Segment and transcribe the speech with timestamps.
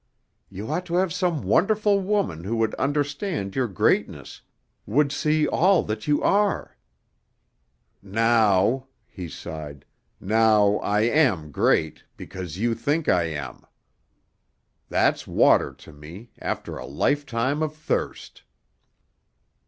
[0.49, 4.41] You ought to have some wonderful woman who would understand your greatness,
[4.87, 6.75] would see all that you are."
[8.01, 9.85] "Now," he sighed,
[10.19, 13.63] "now I am great because you think I am;
[14.89, 18.41] that's water to me after a lifetime of thirst."